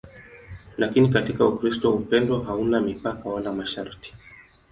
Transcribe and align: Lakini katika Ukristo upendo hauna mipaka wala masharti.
Lakini 0.77 1.09
katika 1.09 1.45
Ukristo 1.45 1.93
upendo 1.95 2.39
hauna 2.39 2.81
mipaka 2.81 3.29
wala 3.29 3.53
masharti. 3.53 4.13